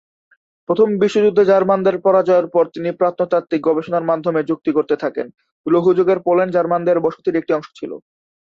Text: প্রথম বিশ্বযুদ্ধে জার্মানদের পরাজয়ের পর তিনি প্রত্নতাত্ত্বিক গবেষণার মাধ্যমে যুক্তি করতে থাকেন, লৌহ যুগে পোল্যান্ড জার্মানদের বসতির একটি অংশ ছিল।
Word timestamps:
প্রথম 0.69 0.87
বিশ্বযুদ্ধে 0.99 1.43
জার্মানদের 1.45 1.95
পরাজয়ের 1.99 2.47
পর 2.47 2.65
তিনি 2.67 2.89
প্রত্নতাত্ত্বিক 2.91 3.61
গবেষণার 3.63 4.07
মাধ্যমে 4.07 4.41
যুক্তি 4.43 4.71
করতে 4.73 4.95
থাকেন, 4.97 5.27
লৌহ 5.65 5.85
যুগে 5.97 6.15
পোল্যান্ড 6.25 6.53
জার্মানদের 6.53 6.97
বসতির 7.05 7.39
একটি 7.39 7.51
অংশ 7.53 7.69
ছিল। 7.75 7.91